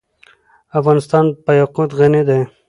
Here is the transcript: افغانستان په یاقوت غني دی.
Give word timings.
افغانستان 0.79 1.25
په 1.45 1.51
یاقوت 1.59 1.89
غني 1.99 2.21
دی. 2.29 2.39